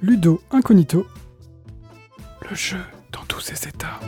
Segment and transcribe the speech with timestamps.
[0.00, 1.06] Ludo Incognito,
[2.48, 2.78] le jeu
[3.10, 3.98] dans tous ses états.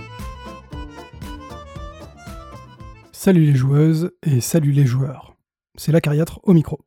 [3.10, 5.36] Salut les joueuses et salut les joueurs.
[5.76, 6.78] C'est la cariatre au micro.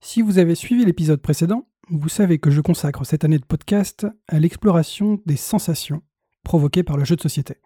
[0.00, 4.04] Si vous avez suivi l'épisode précédent, vous savez que je consacre cette année de podcast
[4.26, 6.02] à l'exploration des sensations
[6.42, 7.58] provoquées par le jeu de société.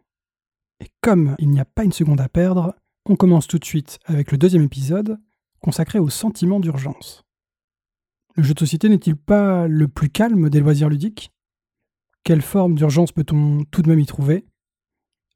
[0.81, 2.75] Et comme il n'y a pas une seconde à perdre,
[3.07, 5.19] on commence tout de suite avec le deuxième épisode
[5.61, 7.25] consacré au sentiment d'urgence.
[8.35, 11.33] Le jeu de société n'est-il pas le plus calme des loisirs ludiques?
[12.25, 14.47] Quelle forme d'urgence peut-on tout de même y trouver?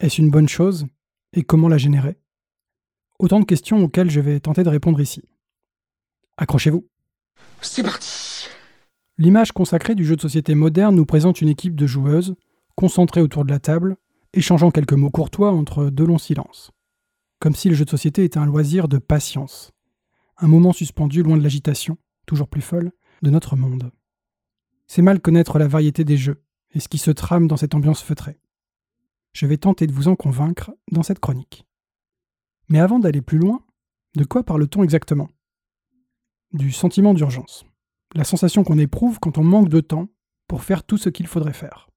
[0.00, 0.86] Est-ce une bonne chose?
[1.34, 2.16] Et comment la générer?
[3.18, 5.22] Autant de questions auxquelles je vais tenter de répondre ici.
[6.38, 6.88] Accrochez-vous.
[7.60, 8.48] C'est parti.
[9.18, 12.34] L'image consacrée du jeu de société moderne nous présente une équipe de joueuses,
[12.76, 13.96] concentrées autour de la table,
[14.32, 16.70] échangeant quelques mots courtois entre deux longs silences.
[17.40, 19.72] Comme si le jeu de société était un loisir de patience,
[20.38, 23.90] un moment suspendu loin de l'agitation, toujours plus folle, de notre monde.
[24.86, 28.02] C'est mal connaître la variété des jeux et ce qui se trame dans cette ambiance
[28.02, 28.38] feutrée.
[29.32, 31.66] Je vais tenter de vous en convaincre dans cette chronique.
[32.68, 33.64] Mais avant d'aller plus loin,
[34.16, 35.28] de quoi parle-t-on exactement?
[36.52, 37.64] Du sentiment d'urgence
[38.14, 40.08] la sensation qu'on éprouve quand on manque de temps
[40.48, 41.90] pour faire tout ce qu'il faudrait faire.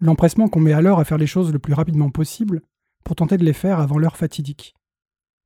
[0.00, 2.62] L'empressement qu'on met alors à faire les choses le plus rapidement possible
[3.04, 4.74] pour tenter de les faire avant l'heure fatidique.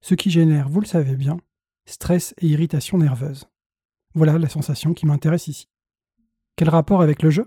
[0.01, 1.39] Ce qui génère, vous le savez bien,
[1.87, 3.49] stress et irritation nerveuse.
[4.15, 5.69] Voilà la sensation qui m'intéresse ici.
[6.57, 7.47] Quel rapport avec le jeu?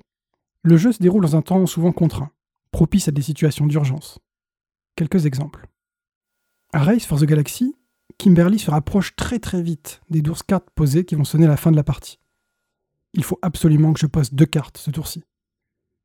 [0.64, 2.32] Le jeu se déroule dans un temps souvent contraint,
[2.72, 4.20] propice à des situations d'urgence.
[4.96, 5.68] Quelques exemples.
[6.74, 7.76] À Race for the Galaxy,
[8.18, 11.72] Kimberly se rapproche très très vite des 12 cartes posées qui vont sonner la fin
[11.72, 12.20] de la partie.
[13.14, 15.24] Il faut absolument que je pose deux cartes ce tour-ci.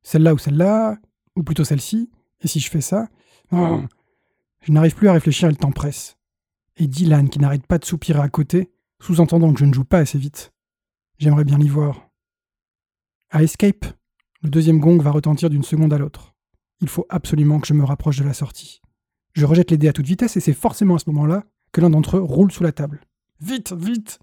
[0.03, 0.97] Celle-là ou celle-là,
[1.35, 2.09] ou plutôt celle-ci,
[2.41, 3.07] et si je fais ça,
[3.51, 6.17] je n'arrive plus à réfléchir et le temps presse.
[6.77, 8.71] Et Dylan qui n'arrête pas de soupirer à côté,
[9.01, 10.53] sous-entendant que je ne joue pas assez vite.
[11.17, 12.09] J'aimerais bien l'y voir.
[13.31, 13.85] À Escape,
[14.41, 16.35] le deuxième gong va retentir d'une seconde à l'autre.
[16.79, 18.81] Il faut absolument que je me rapproche de la sortie.
[19.33, 21.89] Je rejette les dés à toute vitesse et c'est forcément à ce moment-là que l'un
[21.89, 23.01] d'entre eux roule sous la table.
[23.39, 24.19] Vite, vite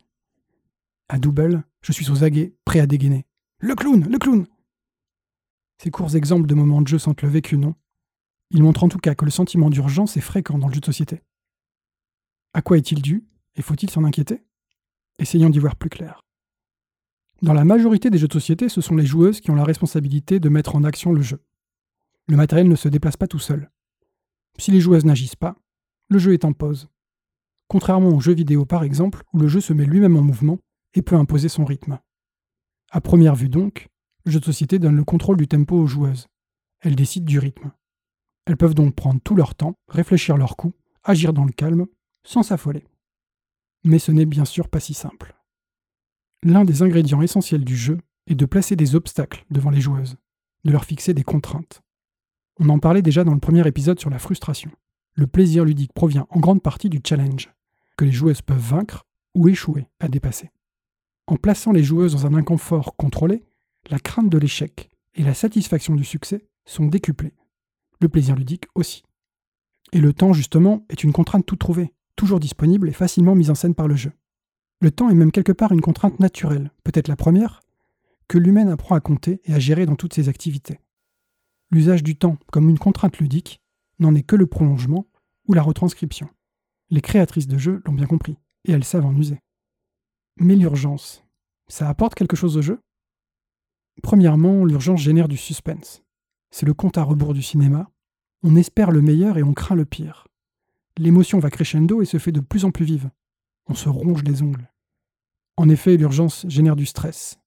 [1.09, 3.27] À Double, je suis aux aguets, prêt à dégainer.
[3.59, 4.47] Le clown, le clown
[5.83, 7.75] Ces courts exemples de moments de jeu sentent le vécu, non?
[8.51, 10.87] Ils montrent en tout cas que le sentiment d'urgence est fréquent dans le jeu de
[10.87, 11.23] société.
[12.53, 13.27] À quoi est-il dû
[13.57, 14.43] Et faut-il s'en inquiéter?
[15.19, 16.23] Essayons d'y voir plus clair.
[17.43, 20.41] Dans la majorité des jeux de société, ce sont les joueuses qui ont la responsabilité
[20.41, 21.43] de mettre en action le jeu.
[22.27, 23.71] Le matériel ne se déplace pas tout seul.
[24.59, 25.57] Si les joueuses n'agissent pas,
[26.09, 26.89] le jeu est en pause
[27.69, 30.59] contrairement aux jeux vidéo par exemple, où le jeu se met lui-même en mouvement
[30.95, 32.01] et peut imposer son rythme.
[32.91, 33.89] À première vue donc,
[34.25, 36.27] le jeu de société donne le contrôle du tempo aux joueuses.
[36.81, 37.71] Elles décident du rythme.
[38.47, 40.75] Elles peuvent donc prendre tout leur temps, réfléchir leurs coups,
[41.05, 41.87] agir dans le calme,
[42.25, 42.85] sans s'affoler.
[43.85, 45.35] Mais ce n'est bien sûr pas si simple.
[46.43, 50.17] L'un des ingrédients essentiels du jeu est de placer des obstacles devant les joueuses,
[50.65, 51.83] de leur fixer des contraintes.
[52.61, 54.71] On en parlait déjà dans le premier épisode sur la frustration.
[55.15, 57.51] Le plaisir ludique provient en grande partie du challenge
[57.97, 60.51] que les joueuses peuvent vaincre ou échouer à dépasser.
[61.27, 63.45] En plaçant les joueuses dans un inconfort contrôlé,
[63.91, 67.35] la crainte de l'échec et la satisfaction du succès sont décuplées.
[68.01, 69.03] Le plaisir ludique aussi.
[69.93, 73.55] Et le temps, justement, est une contrainte tout trouvée, toujours disponible et facilement mise en
[73.55, 74.13] scène par le jeu.
[74.81, 77.61] Le temps est même quelque part une contrainte naturelle, peut-être la première,
[78.27, 80.81] que l'humain apprend à compter et à gérer dans toutes ses activités.
[81.71, 83.61] L'usage du temps comme une contrainte ludique
[83.99, 85.07] n'en est que le prolongement
[85.47, 86.29] ou la retranscription.
[86.91, 89.39] Les créatrices de jeux l'ont bien compris, et elles savent en user.
[90.39, 91.25] Mais l'urgence,
[91.69, 92.81] ça apporte quelque chose au jeu?
[94.03, 96.03] Premièrement, l'urgence génère du suspense.
[96.51, 97.91] C'est le compte à rebours du cinéma.
[98.43, 100.28] On espère le meilleur et on craint le pire.
[100.99, 103.09] L'émotion va crescendo et se fait de plus en plus vive.
[103.69, 104.69] On se ronge les ongles.
[105.57, 107.39] En effet, l'urgence génère du stress.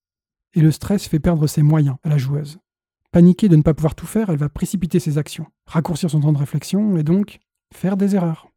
[0.54, 2.60] Et le stress fait perdre ses moyens à la joueuse.
[3.12, 6.32] Paniquée de ne pas pouvoir tout faire, elle va précipiter ses actions, raccourcir son temps
[6.32, 7.40] de réflexion et donc
[7.74, 8.48] faire des erreurs.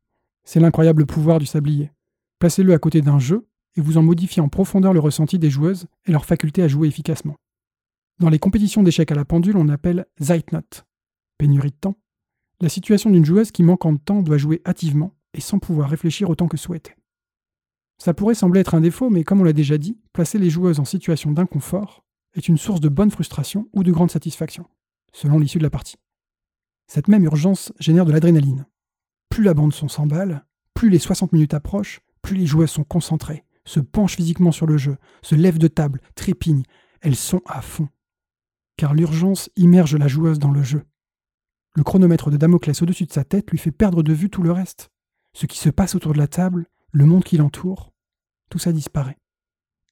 [0.45, 1.91] C'est l'incroyable pouvoir du sablier.
[2.39, 5.89] Placez-le à côté d'un jeu et vous en modifiez en profondeur le ressenti des joueuses
[6.07, 7.35] et leur faculté à jouer efficacement.
[8.21, 10.85] Dans les compétitions d'échecs à la pendule, on appelle Zeitnot,
[11.37, 11.97] pénurie de temps,
[12.61, 16.31] la situation d'une joueuse qui, manquant de temps, doit jouer hâtivement et sans pouvoir réfléchir
[16.31, 16.95] autant que souhaité.
[17.99, 20.81] Ça pourrait sembler être un défaut, mais comme on l'a déjà dit, placer les joueuses
[20.81, 22.05] en situation d'inconfort
[22.35, 24.67] est une source de bonne frustration ou de grande satisfaction,
[25.13, 25.97] selon l'issue de la partie.
[26.87, 28.67] Cette même urgence génère de l'adrénaline,
[29.29, 33.45] plus la bande son s'emballe, plus les 60 minutes approchent, plus les joueuses sont concentrées,
[33.65, 36.65] se penchent physiquement sur le jeu, se lèvent de table, trépignent,
[37.01, 37.89] elles sont à fond.
[38.77, 40.85] Car l'urgence immerge la joueuse dans le jeu.
[41.75, 44.53] Le chronomètre de Damoclès au-dessus de sa tête lui fait perdre de vue tout le
[44.53, 44.91] reste.
[45.33, 47.93] Ce qui se passe autour de la table, le monde qui l'entoure,
[48.51, 49.19] tout ça disparaît.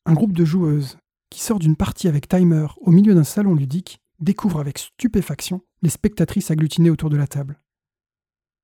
[0.07, 0.99] Un groupe de joueuses
[1.33, 5.89] qui sort d'une partie avec timer au milieu d'un salon ludique, découvre avec stupéfaction les
[5.89, 7.59] spectatrices agglutinées autour de la table.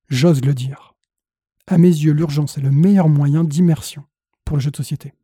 [0.08, 0.94] J'ose le dire.
[1.66, 4.04] À mes yeux, l'urgence est le meilleur moyen d'immersion
[4.44, 5.14] pour le jeu de société.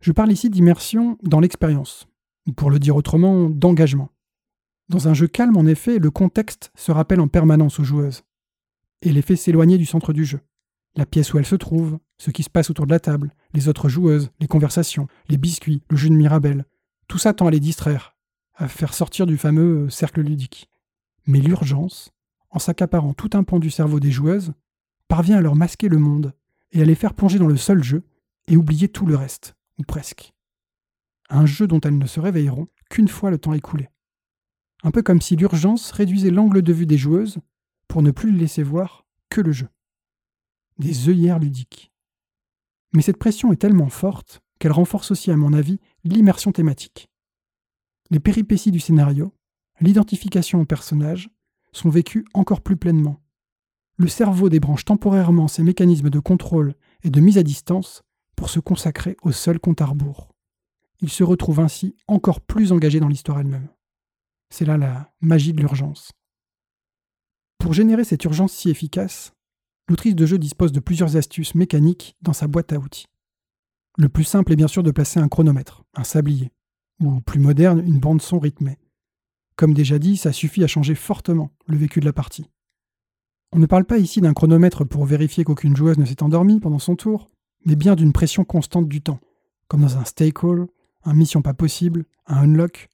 [0.00, 2.06] Je parle ici d'immersion dans l'expérience,
[2.46, 4.10] ou pour le dire autrement, d'engagement.
[4.88, 8.22] Dans un jeu calme, en effet, le contexte se rappelle en permanence aux joueuses,
[9.02, 10.40] et les fait s'éloigner du centre du jeu.
[10.94, 13.68] La pièce où elles se trouvent, ce qui se passe autour de la table, les
[13.68, 16.64] autres joueuses, les conversations, les biscuits, le jeu de Mirabelle,
[17.08, 18.16] tout ça tend à les distraire,
[18.54, 20.70] à faire sortir du fameux cercle ludique.
[21.26, 22.12] Mais l'urgence,
[22.50, 24.52] en s'accaparant tout un pan du cerveau des joueuses,
[25.08, 26.32] parvient à leur masquer le monde
[26.72, 28.04] et à les faire plonger dans le seul jeu
[28.48, 30.32] et oublier tout le reste, ou presque.
[31.28, 33.88] Un jeu dont elles ne se réveilleront qu'une fois le temps écoulé.
[34.86, 37.38] Un peu comme si l'urgence réduisait l'angle de vue des joueuses
[37.88, 39.68] pour ne plus laisser voir que le jeu.
[40.78, 41.90] Des œillères ludiques.
[42.92, 47.08] Mais cette pression est tellement forte qu'elle renforce aussi, à mon avis, l'immersion thématique.
[48.10, 49.34] Les péripéties du scénario,
[49.80, 51.30] l'identification au personnage,
[51.72, 53.20] sont vécues encore plus pleinement.
[53.96, 58.04] Le cerveau débranche temporairement ses mécanismes de contrôle et de mise à distance
[58.36, 60.32] pour se consacrer au seul compte à rebours.
[61.00, 63.68] Il se retrouve ainsi encore plus engagé dans l'histoire elle-même.
[64.50, 66.12] C'est là la magie de l'urgence.
[67.58, 69.32] Pour générer cette urgence si efficace,
[69.88, 73.06] l'autrice de jeu dispose de plusieurs astuces mécaniques dans sa boîte à outils.
[73.98, 76.52] Le plus simple est bien sûr de placer un chronomètre, un sablier,
[77.00, 78.78] ou plus moderne, une bande son rythmée.
[79.56, 82.50] Comme déjà dit, ça suffit à changer fortement le vécu de la partie.
[83.52, 86.78] On ne parle pas ici d'un chronomètre pour vérifier qu'aucune joueuse ne s'est endormie pendant
[86.78, 87.28] son tour,
[87.64, 89.20] mais bien d'une pression constante du temps,
[89.68, 90.66] comme dans un stake hall,
[91.04, 92.88] un mission pas possible, un unlock,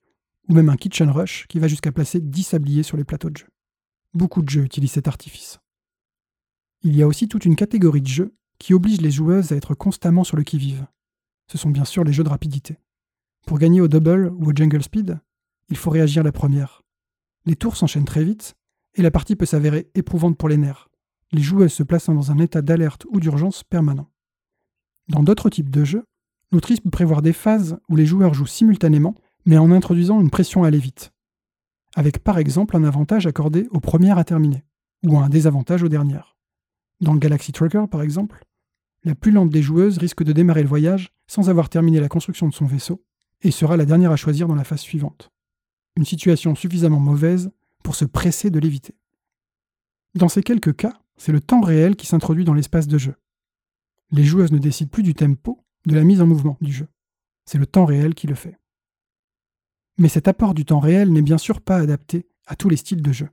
[0.52, 3.38] ou même un kitchen rush qui va jusqu'à placer 10 sabliers sur les plateaux de
[3.38, 3.46] jeu.
[4.12, 5.60] Beaucoup de jeux utilisent cet artifice.
[6.82, 9.74] Il y a aussi toute une catégorie de jeux qui obligent les joueuses à être
[9.74, 10.86] constamment sur le qui-vive.
[11.50, 12.76] Ce sont bien sûr les jeux de rapidité.
[13.46, 15.18] Pour gagner au double ou au jungle speed,
[15.70, 16.82] il faut réagir la première.
[17.46, 18.54] Les tours s'enchaînent très vite,
[18.94, 20.90] et la partie peut s'avérer éprouvante pour les nerfs,
[21.32, 24.10] les joueuses se plaçant dans un état d'alerte ou d'urgence permanent.
[25.08, 26.04] Dans d'autres types de jeux,
[26.50, 30.64] l'autrice peut prévoir des phases où les joueurs jouent simultanément, mais en introduisant une pression
[30.64, 31.12] à aller vite,
[31.94, 34.64] avec par exemple un avantage accordé aux premières à terminer,
[35.04, 36.36] ou un désavantage aux dernières.
[37.00, 38.44] Dans le Galaxy Trucker, par exemple,
[39.04, 42.48] la plus lente des joueuses risque de démarrer le voyage sans avoir terminé la construction
[42.48, 43.04] de son vaisseau,
[43.42, 45.32] et sera la dernière à choisir dans la phase suivante.
[45.96, 47.50] Une situation suffisamment mauvaise
[47.82, 48.94] pour se presser de l'éviter.
[50.14, 53.16] Dans ces quelques cas, c'est le temps réel qui s'introduit dans l'espace de jeu.
[54.10, 56.86] Les joueuses ne décident plus du tempo, de la mise en mouvement du jeu.
[57.44, 58.58] C'est le temps réel qui le fait.
[59.98, 63.02] Mais cet apport du temps réel n'est bien sûr pas adapté à tous les styles
[63.02, 63.28] de jeu.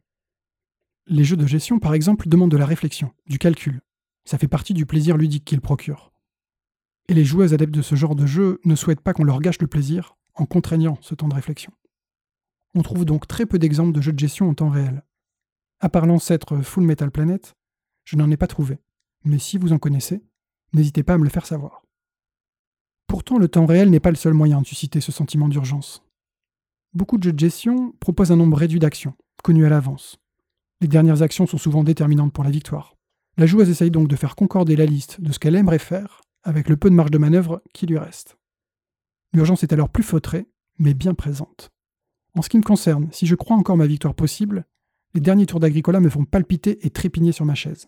[1.08, 3.82] Les jeux de gestion, par exemple, demandent de la réflexion, du calcul.
[4.26, 6.12] Ça fait partie du plaisir ludique qu'ils procurent.
[7.08, 9.60] Et les joueuses adeptes de ce genre de jeu ne souhaitent pas qu'on leur gâche
[9.60, 11.74] le plaisir en contraignant ce temps de réflexion.
[12.76, 15.04] On trouve donc très peu d'exemples de jeux de gestion en temps réel.
[15.80, 17.56] À part l'ancêtre Full Metal Planet,
[18.04, 18.80] je n'en ai pas trouvé.
[19.24, 20.22] Mais si vous en connaissez,
[20.74, 21.84] n'hésitez pas à me le faire savoir.
[23.08, 26.04] Pourtant, le temps réel n'est pas le seul moyen de susciter ce sentiment d'urgence.
[26.94, 29.14] Beaucoup de jeux de gestion proposent un nombre réduit d'actions,
[29.44, 30.18] connues à l'avance.
[30.82, 32.96] Les dernières actions sont souvent déterminantes pour la victoire.
[33.38, 36.68] La joueuse essaye donc de faire concorder la liste de ce qu'elle aimerait faire avec
[36.68, 38.38] le peu de marge de manœuvre qui lui reste.
[39.34, 40.48] L'urgence est alors plus feutrée,
[40.80, 41.70] mais bien présente.
[42.36, 44.66] En ce qui me concerne, si je crois encore ma victoire possible,
[45.14, 47.88] les derniers tours d'Agricola me font palpiter et trépigner sur ma chaise.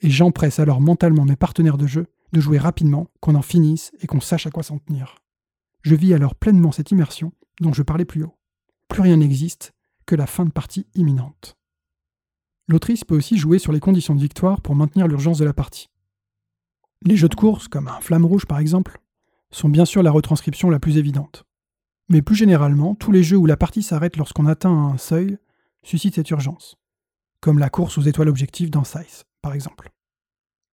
[0.00, 4.06] Et j'empresse alors mentalement mes partenaires de jeu de jouer rapidement, qu'on en finisse et
[4.06, 5.14] qu'on sache à quoi s'en tenir.
[5.82, 8.36] Je vis alors pleinement cette immersion dont je parlais plus haut.
[8.88, 9.72] Plus rien n'existe
[10.06, 11.56] que la fin de partie imminente.
[12.68, 15.88] L'autrice peut aussi jouer sur les conditions de victoire pour maintenir l'urgence de la partie.
[17.02, 18.98] Les jeux de course, comme un Flamme Rouge par exemple,
[19.50, 21.44] sont bien sûr la retranscription la plus évidente.
[22.08, 25.38] Mais plus généralement, tous les jeux où la partie s'arrête lorsqu'on atteint un seuil
[25.82, 26.76] suscitent cette urgence,
[27.40, 29.90] comme la course aux étoiles objectives dans Scythe, par exemple.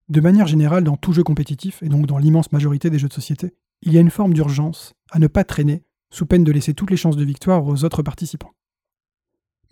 [0.10, 3.14] De manière générale, dans tout jeu compétitif, et donc dans l'immense majorité des jeux de
[3.14, 6.74] société, il y a une forme d'urgence à ne pas traîner, sous peine de laisser
[6.74, 8.54] toutes les chances de victoire aux autres participants.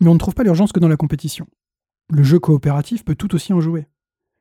[0.00, 1.46] Mais on ne trouve pas l'urgence que dans la compétition.
[2.08, 3.86] Le jeu coopératif peut tout aussi en jouer.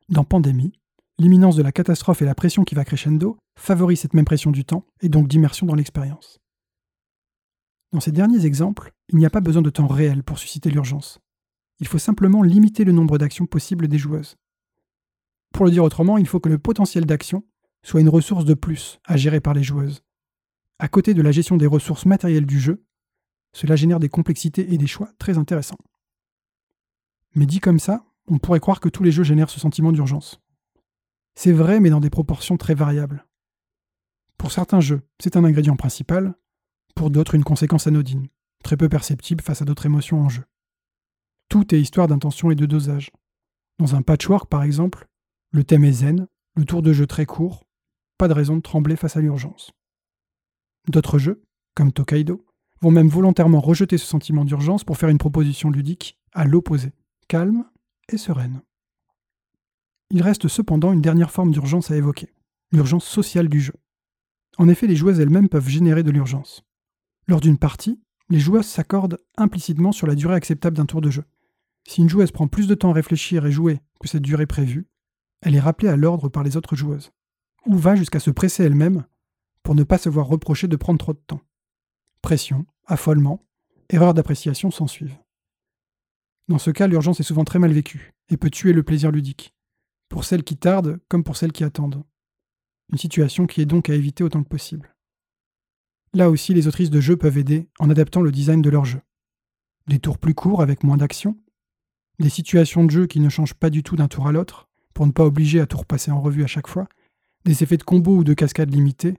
[0.07, 0.73] Dans Pandémie,
[1.19, 4.65] l'imminence de la catastrophe et la pression qui va crescendo favorisent cette même pression du
[4.65, 6.39] temps et donc d'immersion dans l'expérience.
[7.91, 11.19] Dans ces derniers exemples, il n'y a pas besoin de temps réel pour susciter l'urgence.
[11.79, 14.35] Il faut simplement limiter le nombre d'actions possibles des joueuses.
[15.53, 17.43] Pour le dire autrement, il faut que le potentiel d'action
[17.83, 20.03] soit une ressource de plus à gérer par les joueuses.
[20.79, 22.85] À côté de la gestion des ressources matérielles du jeu,
[23.53, 25.77] cela génère des complexités et des choix très intéressants.
[27.35, 30.41] Mais dit comme ça, on pourrait croire que tous les jeux génèrent ce sentiment d'urgence.
[31.35, 33.25] C'est vrai, mais dans des proportions très variables.
[34.37, 36.35] Pour certains jeux, c'est un ingrédient principal,
[36.95, 38.27] pour d'autres une conséquence anodine,
[38.63, 40.43] très peu perceptible face à d'autres émotions en jeu.
[41.49, 43.11] Tout est histoire d'intention et de dosage.
[43.79, 45.07] Dans un patchwork, par exemple,
[45.51, 47.65] le thème est zen, le tour de jeu très court,
[48.17, 49.71] pas de raison de trembler face à l'urgence.
[50.89, 51.43] D'autres jeux,
[51.75, 52.43] comme Tokaido,
[52.81, 56.93] vont même volontairement rejeter ce sentiment d'urgence pour faire une proposition ludique à l'opposé,
[57.27, 57.63] calme
[58.11, 58.63] et sereine.
[60.09, 62.33] Il reste cependant une dernière forme d'urgence à évoquer,
[62.71, 63.75] l'urgence sociale du jeu.
[64.57, 66.63] En effet, les joueuses elles-mêmes peuvent générer de l'urgence.
[67.27, 71.23] Lors d'une partie, les joueuses s'accordent implicitement sur la durée acceptable d'un tour de jeu.
[71.87, 74.87] Si une joueuse prend plus de temps à réfléchir et jouer que cette durée prévue,
[75.41, 77.11] elle est rappelée à l'ordre par les autres joueuses,
[77.67, 79.05] ou va jusqu'à se presser elle-même
[79.69, 81.41] pour ne pas se voir reprocher de prendre trop de temps.
[82.23, 83.45] Pression, affolement,
[83.89, 85.19] erreur d'appréciation s'ensuivent.
[86.47, 89.53] Dans ce cas, l'urgence est souvent très mal vécue et peut tuer le plaisir ludique,
[90.09, 92.03] pour celles qui tardent comme pour celles qui attendent.
[92.91, 94.95] Une situation qui est donc à éviter autant que possible.
[96.15, 99.01] Là aussi, les autrices de jeux peuvent aider en adaptant le design de leur jeu.
[99.85, 101.37] Des tours plus courts avec moins d'action,
[102.17, 105.05] des situations de jeu qui ne changent pas du tout d'un tour à l'autre, pour
[105.05, 106.87] ne pas obliger à tout repasser en revue à chaque fois,
[107.45, 109.13] des effets de combo ou de cascade limités,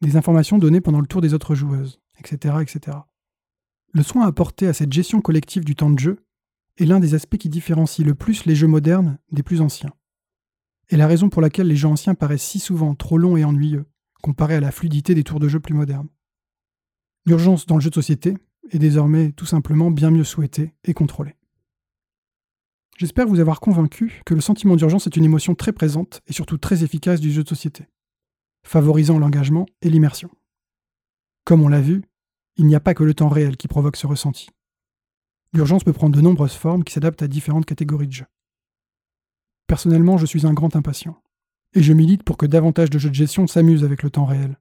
[0.00, 2.56] des informations données pendant le tour des autres joueuses, etc.
[2.60, 2.98] etc.
[3.92, 6.24] Le soin apporté à cette gestion collective du temps de jeu
[6.78, 9.92] est l'un des aspects qui différencie le plus les jeux modernes des plus anciens.
[10.88, 13.86] Et la raison pour laquelle les jeux anciens paraissent si souvent trop longs et ennuyeux,
[14.22, 16.08] comparés à la fluidité des tours de jeu plus modernes.
[17.26, 18.36] L'urgence dans le jeu de société
[18.70, 21.36] est désormais tout simplement bien mieux souhaitée et contrôlée.
[22.96, 26.58] J'espère vous avoir convaincu que le sentiment d'urgence est une émotion très présente et surtout
[26.58, 27.86] très efficace du jeu de société,
[28.62, 30.30] favorisant l'engagement et l'immersion.
[31.44, 32.02] Comme on l'a vu,
[32.56, 34.48] il n'y a pas que le temps réel qui provoque ce ressenti.
[35.52, 38.26] L'urgence peut prendre de nombreuses formes qui s'adaptent à différentes catégories de jeux.
[39.66, 41.22] Personnellement, je suis un grand impatient,
[41.74, 44.58] et je milite pour que davantage de jeux de gestion s'amusent avec le temps réel,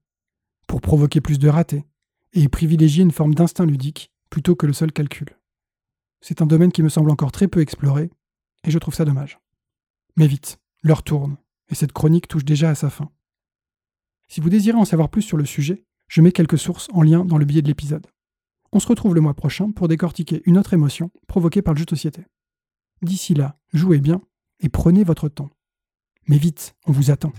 [0.67, 1.85] pour provoquer plus de ratés,
[2.33, 5.27] et privilégier une forme d'instinct ludique plutôt que le seul calcul.
[6.21, 8.11] C'est un domaine qui me semble encore très peu exploré,
[8.63, 9.39] et je trouve ça dommage.
[10.15, 11.37] Mais vite, l'heure tourne,
[11.69, 13.09] et cette chronique touche déjà à sa fin.
[14.39, 17.25] Si vous désirez en savoir plus sur le sujet, je mets quelques sources en lien
[17.25, 18.07] dans le billet de l'épisode.
[18.71, 21.83] On se retrouve le mois prochain pour décortiquer une autre émotion provoquée par le jeu
[21.83, 22.21] de société.
[23.01, 24.21] D'ici là, jouez bien
[24.61, 25.49] et prenez votre temps.
[26.29, 27.33] Mais vite, on vous attend.